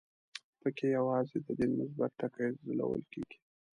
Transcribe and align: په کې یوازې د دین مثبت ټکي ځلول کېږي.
په 0.61 0.67
کې 0.77 0.85
یوازې 0.97 1.37
د 1.45 1.47
دین 1.59 1.71
مثبت 1.79 2.11
ټکي 2.19 2.47
ځلول 2.65 3.01
کېږي. 3.11 3.37